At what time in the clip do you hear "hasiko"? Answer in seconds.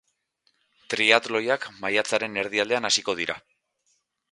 2.91-3.17